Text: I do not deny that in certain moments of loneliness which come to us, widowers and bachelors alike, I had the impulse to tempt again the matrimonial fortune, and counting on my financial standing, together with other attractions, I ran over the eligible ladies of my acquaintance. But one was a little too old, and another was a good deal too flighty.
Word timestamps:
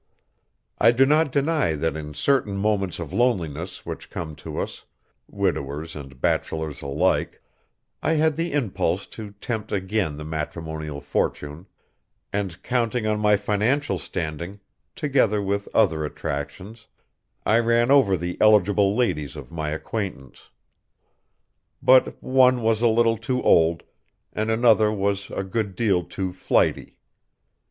I 0.79 0.89
do 0.93 1.05
not 1.05 1.31
deny 1.31 1.75
that 1.75 1.95
in 1.95 2.15
certain 2.15 2.57
moments 2.57 2.97
of 2.97 3.13
loneliness 3.13 3.85
which 3.85 4.09
come 4.09 4.35
to 4.37 4.57
us, 4.59 4.83
widowers 5.29 5.95
and 5.95 6.19
bachelors 6.19 6.81
alike, 6.81 7.39
I 8.01 8.13
had 8.13 8.35
the 8.35 8.51
impulse 8.51 9.05
to 9.13 9.33
tempt 9.39 9.71
again 9.71 10.17
the 10.17 10.25
matrimonial 10.25 11.01
fortune, 11.01 11.67
and 12.33 12.63
counting 12.63 13.05
on 13.05 13.19
my 13.19 13.37
financial 13.37 13.99
standing, 13.99 14.59
together 14.95 15.39
with 15.39 15.67
other 15.71 16.03
attractions, 16.03 16.87
I 17.45 17.59
ran 17.59 17.91
over 17.91 18.17
the 18.17 18.39
eligible 18.41 18.95
ladies 18.95 19.35
of 19.35 19.51
my 19.51 19.69
acquaintance. 19.69 20.49
But 21.79 22.17
one 22.23 22.63
was 22.63 22.81
a 22.81 22.87
little 22.87 23.19
too 23.19 23.43
old, 23.43 23.83
and 24.33 24.49
another 24.49 24.91
was 24.91 25.29
a 25.29 25.43
good 25.43 25.75
deal 25.75 26.03
too 26.03 26.33
flighty. 26.33 26.97